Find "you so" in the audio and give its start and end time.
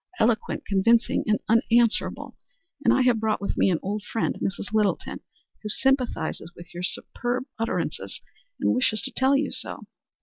9.37-9.83